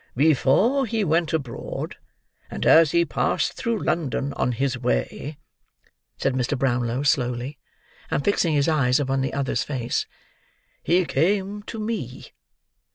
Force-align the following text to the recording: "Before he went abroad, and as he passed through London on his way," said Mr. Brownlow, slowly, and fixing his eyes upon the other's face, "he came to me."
"Before 0.17 0.87
he 0.87 1.03
went 1.03 1.31
abroad, 1.31 1.95
and 2.49 2.65
as 2.65 2.89
he 2.89 3.05
passed 3.05 3.53
through 3.53 3.83
London 3.83 4.33
on 4.33 4.53
his 4.53 4.75
way," 4.75 5.37
said 6.17 6.33
Mr. 6.33 6.57
Brownlow, 6.57 7.03
slowly, 7.03 7.59
and 8.09 8.25
fixing 8.25 8.55
his 8.55 8.67
eyes 8.67 8.99
upon 8.99 9.21
the 9.21 9.31
other's 9.31 9.63
face, 9.63 10.07
"he 10.81 11.05
came 11.05 11.61
to 11.67 11.77
me." 11.77 12.31